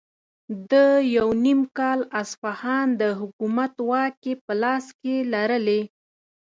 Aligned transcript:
ده 0.69 0.85
یو 1.17 1.29
نیم 1.43 1.59
کال 1.77 1.99
اصفهان 2.21 2.87
د 3.01 3.03
حکومت 3.19 3.73
واکې 3.89 4.31
په 4.35 4.39
خپل 4.41 4.57
لاس 4.63 4.85
کې 5.01 5.15
لرلې. 5.33 5.81